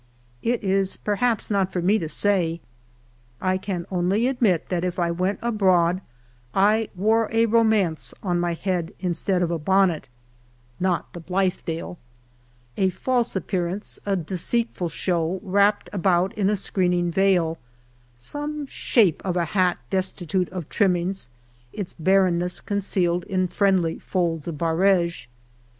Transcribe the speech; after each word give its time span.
It 0.41 0.63
is 0.63 0.97
perhaps 0.97 1.51
not 1.51 1.71
for 1.71 1.79
me 1.79 1.99
to 1.99 2.09
say. 2.09 2.59
1 3.37 3.59
can 3.59 3.85
only 3.91 4.25
admit, 4.27 4.69
that 4.69 4.83
if 4.83 4.97
1 4.97 5.17
went 5.17 5.37
abroad 5.43 6.01
1 6.53 6.87
wore 6.95 7.29
a 7.31 7.45
romance 7.45 8.11
on 8.23 8.41
juy 8.41 8.57
head 8.57 8.93
instead 8.99 9.43
of 9.43 9.51
a 9.51 9.59
bonnet 9.59 10.07
(not" 10.79 11.13
The 11.13 11.19
Blithdale"), 11.21 11.97
a 12.85 12.89
false 12.89 13.35
appearance, 13.35 13.99
a 14.03 14.15
deceitful 14.15 14.89
show, 14.89 15.39
wrapped 15.43 15.87
about 15.93 16.33
in 16.35 16.49
a 16.49 16.55
screening 16.55 17.11
veil— 17.11 17.59
some 18.15 18.65
shape 18.65 19.21
of 19.23 19.37
a 19.37 19.45
hat 19.53 19.77
destitute 19.91 20.49
of 20.49 20.67
trimmings, 20.67 21.29
its 21.71 21.93
barrenness 21.93 22.59
concealed 22.59 23.23
in 23.25 23.47
friendly 23.47 23.99
folds 23.99 24.47
of 24.47 24.57
barege. 24.57 25.27